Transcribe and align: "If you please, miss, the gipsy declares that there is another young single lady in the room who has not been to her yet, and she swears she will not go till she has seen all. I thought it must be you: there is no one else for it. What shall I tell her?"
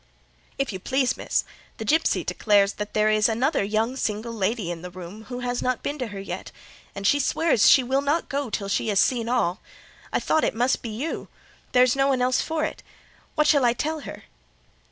"If 0.57 0.73
you 0.73 0.79
please, 0.79 1.15
miss, 1.15 1.43
the 1.77 1.85
gipsy 1.85 2.23
declares 2.23 2.73
that 2.73 2.95
there 2.95 3.11
is 3.11 3.29
another 3.29 3.63
young 3.63 3.95
single 3.95 4.33
lady 4.33 4.71
in 4.71 4.81
the 4.81 4.89
room 4.89 5.25
who 5.25 5.41
has 5.41 5.61
not 5.61 5.83
been 5.83 5.99
to 5.99 6.07
her 6.07 6.19
yet, 6.19 6.51
and 6.95 7.05
she 7.05 7.19
swears 7.19 7.69
she 7.69 7.83
will 7.83 8.01
not 8.01 8.27
go 8.27 8.49
till 8.49 8.67
she 8.67 8.87
has 8.87 8.99
seen 8.99 9.29
all. 9.29 9.61
I 10.11 10.19
thought 10.19 10.43
it 10.43 10.55
must 10.55 10.81
be 10.81 10.89
you: 10.89 11.27
there 11.73 11.83
is 11.83 11.95
no 11.95 12.07
one 12.07 12.19
else 12.19 12.41
for 12.41 12.63
it. 12.65 12.81
What 13.35 13.45
shall 13.45 13.63
I 13.63 13.73
tell 13.73 13.99
her?" 13.99 14.23